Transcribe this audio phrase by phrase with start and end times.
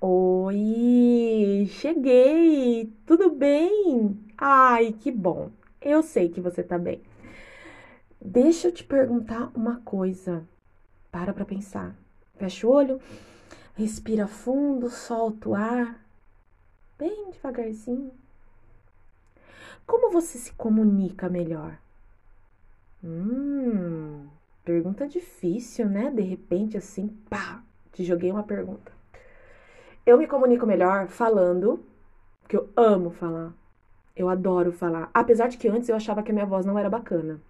[0.00, 2.92] Oi, cheguei!
[3.06, 4.18] Tudo bem?
[4.36, 5.50] Ai, que bom!
[5.80, 7.00] Eu sei que você tá bem.
[8.20, 10.46] Deixa eu te perguntar uma coisa.
[11.10, 11.94] Para pra pensar.
[12.36, 13.00] Fecha o olho,
[13.74, 16.04] respira fundo, solta o ar,
[16.98, 18.12] bem devagarzinho.
[19.86, 21.78] Como você se comunica melhor?
[23.04, 24.26] Hum,
[24.64, 26.10] pergunta difícil, né?
[26.10, 27.62] De repente, assim, pá,
[27.92, 28.92] te joguei uma pergunta.
[30.04, 31.84] Eu me comunico melhor falando,
[32.40, 33.52] porque eu amo falar.
[34.16, 35.10] Eu adoro falar.
[35.14, 37.40] Apesar de que antes eu achava que a minha voz não era bacana.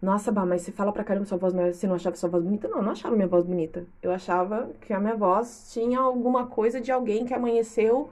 [0.00, 2.44] Nossa, Bah, mas você fala pra caramba sua voz, mas você não achava sua voz
[2.44, 2.68] bonita?
[2.68, 3.84] Não, eu não achava minha voz bonita.
[4.00, 8.08] Eu achava que a minha voz tinha alguma coisa de alguém que amanheceu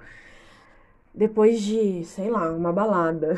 [1.15, 3.37] depois de, sei lá, uma balada.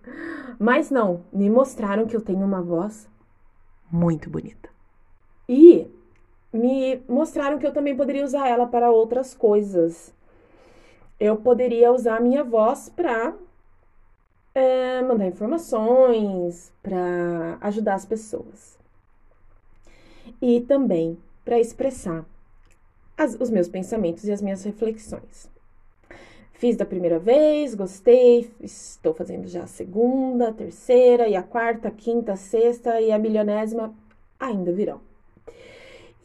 [0.58, 3.08] mas não, me mostraram que eu tenho uma voz
[3.90, 4.70] muito bonita.
[5.48, 5.86] E
[6.52, 10.12] me mostraram que eu também poderia usar ela para outras coisas.
[11.18, 13.34] Eu poderia usar a minha voz para
[14.54, 18.78] é, mandar informações, para ajudar as pessoas.
[20.40, 22.24] E também para expressar
[23.16, 25.50] as, os meus pensamentos e as minhas reflexões.
[26.52, 31.88] Fiz da primeira vez, gostei, estou fazendo já a segunda, a terceira, e a quarta,
[31.88, 33.92] a quinta, a sexta e a milionésima
[34.38, 35.00] ainda virão.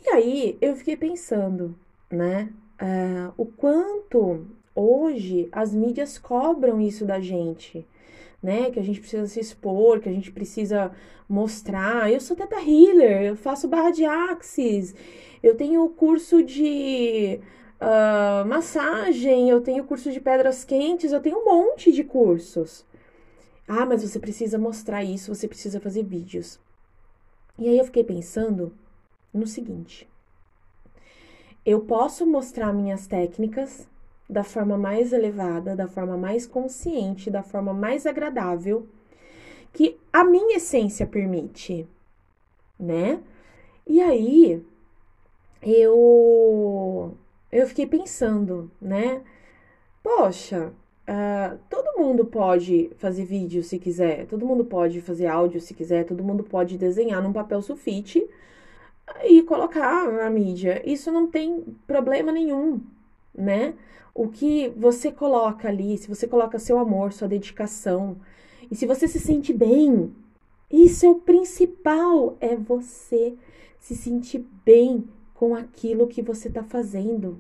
[0.08, 1.78] E aí eu fiquei pensando,
[2.10, 2.50] né,
[2.82, 7.86] uh, o quanto hoje as mídias cobram isso da gente
[8.42, 8.72] né?
[8.72, 10.92] Que a gente precisa se expor, que a gente precisa
[11.28, 12.12] mostrar.
[12.12, 14.96] Eu sou teta healer, eu faço barra de axis,
[15.42, 17.40] eu tenho curso de
[17.82, 22.86] uh, massagem, eu tenho curso de pedras quentes, eu tenho um monte de cursos.
[23.68, 26.60] Ah, mas você precisa mostrar isso, você precisa fazer vídeos.
[27.60, 28.72] E aí eu fiquei pensando
[29.38, 30.08] no seguinte:
[31.66, 33.88] eu posso mostrar minhas técnicas
[34.30, 38.88] da forma mais elevada, da forma mais consciente, da forma mais agradável
[39.74, 41.88] que a minha essência permite,
[42.80, 43.22] né?
[43.86, 44.64] E aí
[45.62, 47.16] eu
[47.52, 49.22] eu fiquei pensando, né?
[50.04, 50.74] Poxa,
[51.08, 56.06] uh, todo mundo pode fazer vídeo se quiser, todo mundo pode fazer áudio se quiser,
[56.06, 58.28] todo mundo pode desenhar num papel sulfite
[59.24, 60.82] e colocar na mídia.
[60.86, 62.82] Isso não tem problema nenhum,
[63.34, 63.74] né?
[64.14, 68.18] O que você coloca ali, se você coloca seu amor, sua dedicação,
[68.70, 70.14] e se você se sente bem,
[70.72, 73.36] isso é o principal, é você
[73.80, 77.40] se sentir bem com aquilo que você está fazendo.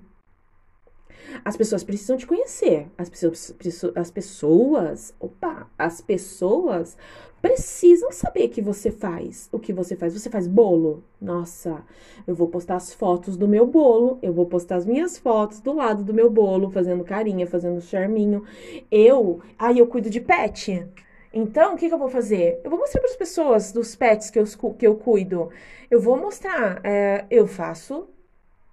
[1.43, 2.87] As pessoas precisam te conhecer.
[2.97, 3.55] As pessoas,
[3.95, 6.97] as pessoas, opa, as pessoas
[7.41, 9.49] precisam saber que você faz.
[9.51, 10.13] O que você faz?
[10.13, 11.03] Você faz bolo?
[11.21, 11.83] Nossa,
[12.25, 15.73] eu vou postar as fotos do meu bolo, eu vou postar as minhas fotos do
[15.73, 18.43] lado do meu bolo, fazendo carinha, fazendo charminho.
[18.91, 20.87] Eu, aí eu cuido de pet.
[21.33, 22.59] Então, o que, que eu vou fazer?
[22.63, 25.49] Eu vou mostrar para as pessoas dos pets que eu, que eu cuido.
[25.89, 28.07] Eu vou mostrar, é, eu faço,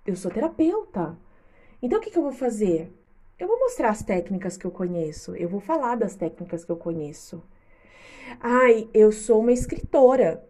[0.06, 1.16] eu sou terapeuta.
[1.82, 2.90] Então, o que, que eu vou fazer?
[3.38, 6.76] Eu vou mostrar as técnicas que eu conheço, eu vou falar das técnicas que eu
[6.76, 7.42] conheço.
[8.40, 10.44] Ai, eu sou uma escritora.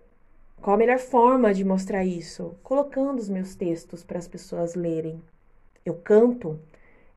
[0.60, 2.56] Qual a melhor forma de mostrar isso?
[2.62, 5.22] Colocando os meus textos para as pessoas lerem.
[5.84, 6.58] Eu canto,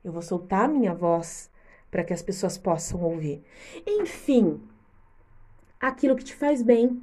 [0.04, 1.50] eu vou soltar a minha voz
[1.90, 3.42] para que as pessoas possam ouvir.
[3.86, 4.60] Enfim,
[5.80, 7.02] aquilo que te faz bem.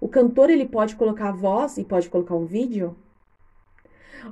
[0.00, 2.96] O cantor ele pode colocar a voz e pode colocar um vídeo.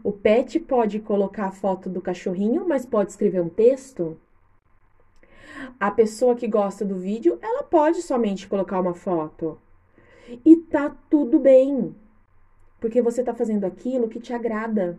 [0.03, 4.19] O pet pode colocar a foto do cachorrinho, mas pode escrever um texto.
[5.79, 9.59] A pessoa que gosta do vídeo, ela pode somente colocar uma foto.
[10.45, 11.95] E tá tudo bem.
[12.81, 14.99] Porque você tá fazendo aquilo que te agrada.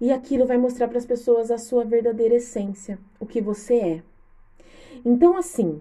[0.00, 4.02] E aquilo vai mostrar para as pessoas a sua verdadeira essência, o que você é.
[5.04, 5.80] Então, assim,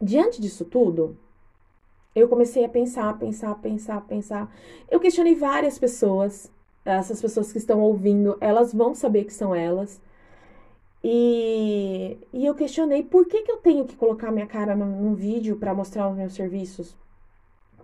[0.00, 1.16] diante disso tudo,
[2.14, 4.54] eu comecei a pensar, pensar, pensar, pensar.
[4.90, 6.50] Eu questionei várias pessoas.
[6.84, 10.00] Essas pessoas que estão ouvindo, elas vão saber que são elas.
[11.02, 11.97] E,
[12.32, 15.74] e eu questionei por que, que eu tenho que colocar minha cara num, vídeo para
[15.74, 16.94] mostrar os meus serviços?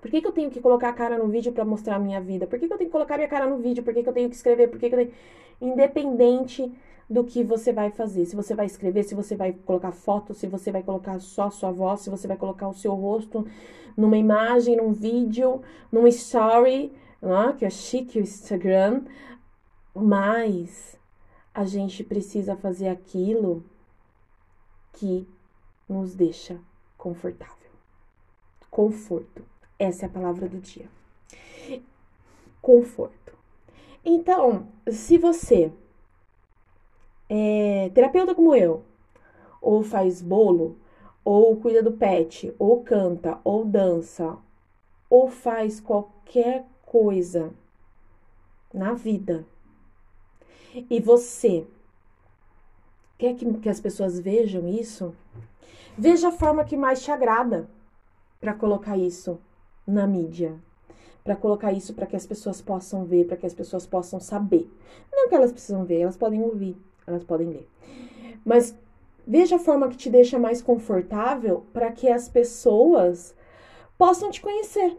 [0.00, 2.20] Por que, que eu tenho que colocar a cara no vídeo para mostrar a minha
[2.20, 2.46] vida?
[2.46, 3.82] Por que, que eu tenho que colocar minha cara no vídeo?
[3.82, 4.69] Por que, que eu tenho que escrever?
[4.69, 5.12] Por que, que eu tenho...
[5.61, 6.70] Independente
[7.08, 8.26] do que você vai fazer.
[8.26, 11.70] Se você vai escrever, se você vai colocar foto, se você vai colocar só sua
[11.70, 13.46] voz, se você vai colocar o seu rosto
[13.96, 16.93] numa imagem, num vídeo, num story,
[17.23, 17.55] né?
[17.58, 19.02] que é chique o Instagram.
[19.94, 20.99] Mas
[21.55, 23.64] a gente precisa fazer aquilo
[24.94, 25.29] que
[25.88, 26.58] nos deixa
[26.96, 27.70] confortável.
[28.70, 29.44] Conforto.
[29.79, 30.88] Essa é a palavra do dia.
[32.61, 33.32] Conforto.
[34.05, 35.73] Então, se você
[37.29, 38.85] é terapeuta como eu,
[39.61, 40.79] ou faz bolo,
[41.25, 44.37] ou cuida do pet, ou canta, ou dança,
[45.08, 47.52] ou faz qualquer coisa
[48.73, 49.46] na vida,
[50.91, 51.67] e você
[53.19, 55.15] quer que, que as pessoas vejam isso,
[55.97, 57.69] veja a forma que mais te agrada
[58.41, 59.39] para colocar isso
[59.87, 60.55] na mídia,
[61.23, 64.71] para colocar isso para que as pessoas possam ver, para que as pessoas possam saber.
[65.11, 66.77] Não que elas precisam ver, elas podem ouvir,
[67.07, 67.69] elas podem ler.
[68.45, 68.77] Mas
[69.27, 73.35] veja a forma que te deixa mais confortável para que as pessoas
[73.97, 74.99] possam te conhecer.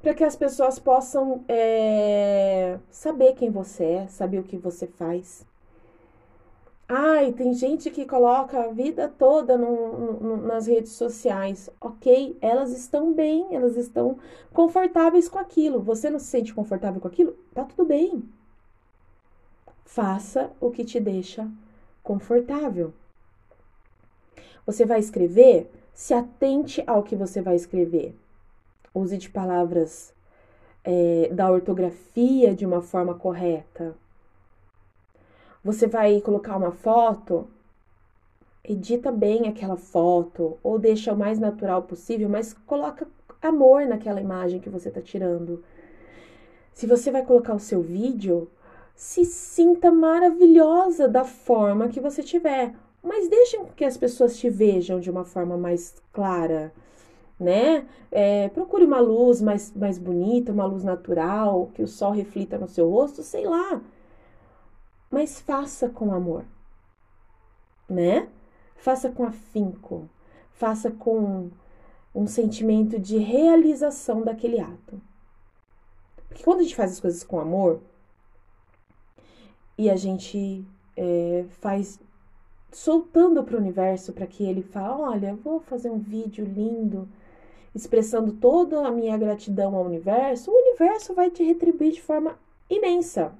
[0.00, 5.44] Para que as pessoas possam é, saber quem você é, saber o que você faz.
[6.92, 11.70] Ai, tem gente que coloca a vida toda no, no, nas redes sociais.
[11.80, 14.18] Ok, elas estão bem, elas estão
[14.52, 15.80] confortáveis com aquilo.
[15.82, 17.36] Você não se sente confortável com aquilo?
[17.54, 18.28] Tá tudo bem.
[19.84, 21.48] Faça o que te deixa
[22.02, 22.92] confortável.
[24.66, 25.70] Você vai escrever?
[25.94, 28.16] Se atente ao que você vai escrever.
[28.92, 30.12] Use de palavras
[30.82, 33.94] é, da ortografia de uma forma correta
[35.62, 37.46] você vai colocar uma foto,
[38.64, 43.06] edita bem aquela foto ou deixa o mais natural possível, mas coloca
[43.42, 45.62] amor naquela imagem que você está tirando.
[46.72, 48.48] Se você vai colocar o seu vídeo,
[48.94, 55.00] se sinta maravilhosa da forma que você tiver, mas deixe que as pessoas te vejam
[55.00, 56.72] de uma forma mais clara,
[57.38, 57.86] né?
[58.10, 62.68] É, procure uma luz mais, mais bonita, uma luz natural, que o sol reflita no
[62.68, 63.80] seu rosto, sei lá
[65.10, 66.44] mas faça com amor,
[67.88, 68.28] né?
[68.76, 70.08] Faça com afinco,
[70.52, 71.50] faça com
[72.14, 75.00] um sentimento de realização daquele ato.
[76.28, 77.80] Porque quando a gente faz as coisas com amor
[79.76, 80.64] e a gente
[80.96, 81.98] é, faz
[82.70, 87.08] soltando para o universo para que ele fale: Olha, vou fazer um vídeo lindo
[87.74, 92.36] expressando toda a minha gratidão ao universo, o universo vai te retribuir de forma
[92.68, 93.32] imensa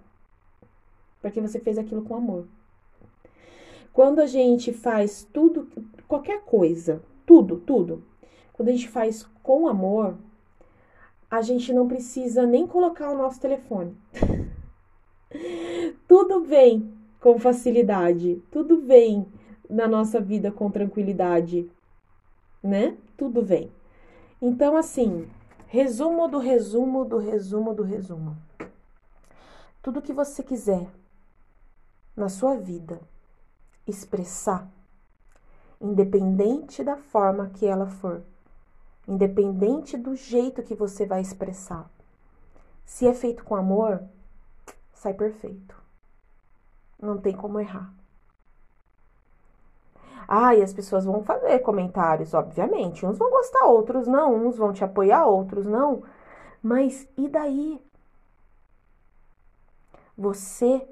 [1.21, 2.47] porque você fez aquilo com amor.
[3.93, 5.69] Quando a gente faz tudo,
[6.07, 8.03] qualquer coisa, tudo, tudo,
[8.53, 10.17] quando a gente faz com amor,
[11.31, 13.97] a gente não precisa nem colocar o nosso telefone.
[16.07, 19.27] tudo vem com facilidade, tudo vem
[19.69, 21.71] na nossa vida com tranquilidade,
[22.63, 22.97] né?
[23.17, 23.71] Tudo vem.
[24.43, 25.29] Então, assim,
[25.67, 28.37] resumo do resumo do resumo do resumo.
[29.83, 30.87] Tudo que você quiser
[32.17, 33.01] na sua vida
[33.87, 34.69] expressar,
[35.81, 38.23] independente da forma que ela for,
[39.09, 41.91] independente do jeito que você vai expressar.
[42.85, 44.03] Se é feito com amor,
[44.93, 45.75] sai perfeito.
[47.01, 47.93] Não tem como errar.
[50.33, 53.05] Ah, e as pessoas vão fazer comentários, obviamente.
[53.05, 54.47] Uns vão gostar, outros não.
[54.47, 56.05] Uns vão te apoiar, outros não.
[56.63, 57.85] Mas e daí?
[60.17, 60.87] Você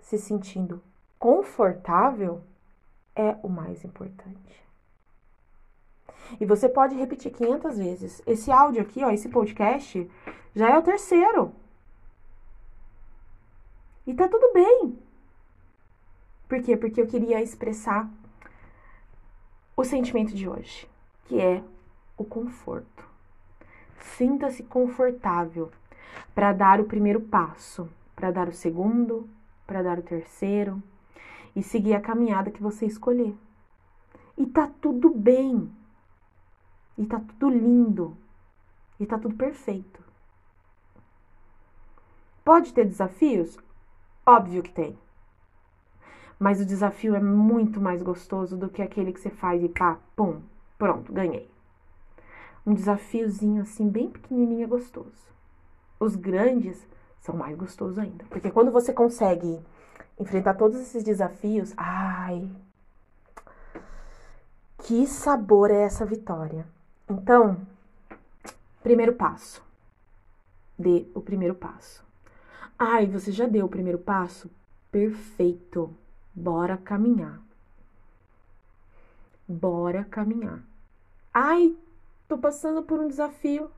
[0.00, 0.82] se sentindo
[1.18, 2.42] confortável
[3.14, 4.64] é o mais importante.
[6.40, 8.22] E você pode repetir 500 vezes.
[8.26, 10.08] Esse áudio aqui, ó, esse podcast,
[10.54, 11.52] já é o terceiro.
[14.06, 14.98] E tá tudo bem.
[16.48, 16.76] Por quê?
[16.76, 18.08] Porque eu queria expressar
[19.76, 20.88] o sentimento de hoje,
[21.24, 21.62] que é
[22.16, 23.08] o conforto.
[23.98, 25.70] Sinta-se confortável
[26.34, 29.28] para dar o primeiro passo, para dar o segundo,
[29.70, 30.82] para dar o terceiro
[31.54, 33.36] e seguir a caminhada que você escolher.
[34.36, 35.70] E tá tudo bem.
[36.98, 38.16] E tá tudo lindo.
[38.98, 40.02] E tá tudo perfeito.
[42.44, 43.56] Pode ter desafios?
[44.26, 44.98] Óbvio que tem.
[46.36, 50.00] Mas o desafio é muito mais gostoso do que aquele que você faz e pá,
[50.16, 50.42] pum,
[50.76, 51.48] pronto, ganhei.
[52.66, 55.30] Um desafiozinho assim, bem pequenininho é gostoso.
[56.00, 56.84] Os grandes
[57.20, 58.24] são mais gostosos ainda.
[58.30, 59.60] Porque quando você consegue
[60.18, 62.50] enfrentar todos esses desafios, ai,
[64.78, 66.66] que sabor é essa vitória.
[67.08, 67.60] Então,
[68.82, 69.62] primeiro passo.
[70.78, 72.04] Dê o primeiro passo.
[72.78, 74.50] Ai, você já deu o primeiro passo?
[74.90, 75.94] Perfeito.
[76.34, 77.38] Bora caminhar.
[79.46, 80.62] Bora caminhar.
[81.34, 81.76] Ai,
[82.26, 83.70] tô passando por um desafio.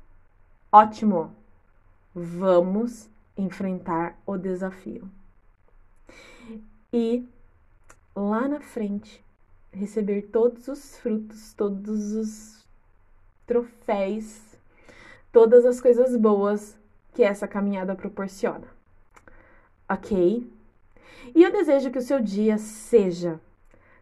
[0.71, 1.35] Ótimo.
[2.15, 3.11] Vamos
[3.43, 5.11] enfrentar o desafio.
[6.93, 7.27] E
[8.15, 9.25] lá na frente,
[9.73, 12.67] receber todos os frutos, todos os
[13.47, 14.41] troféus,
[15.33, 16.77] todas as coisas boas
[17.15, 18.67] que essa caminhada proporciona.
[19.89, 20.51] ok?
[21.35, 23.41] E eu desejo que o seu dia seja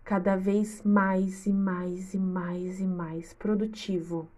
[0.05, 4.29] cada vez mais e mais e mais e mais produtivo.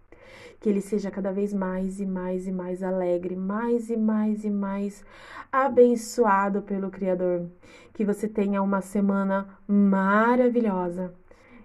[0.59, 4.49] Que ele seja cada vez mais e mais e mais alegre, mais e mais e
[4.49, 5.03] mais
[5.51, 7.47] abençoado pelo Criador.
[7.93, 11.13] Que você tenha uma semana maravilhosa.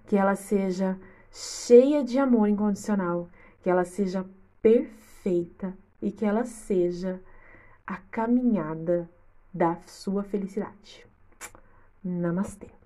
[0.07, 0.99] Que ela seja
[1.31, 3.29] cheia de amor incondicional.
[3.63, 4.25] Que ela seja
[4.63, 7.21] perfeita e que ela seja
[7.87, 9.09] a caminhada
[9.53, 11.07] da sua felicidade.
[12.05, 12.78] Namastê.